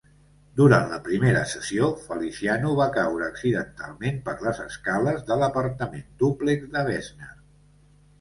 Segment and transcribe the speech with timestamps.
[0.59, 6.85] Durant la primera sessió, Feliciano va caure accidentalment per les escales de l'apartament dúplex de
[6.89, 7.31] Weshner.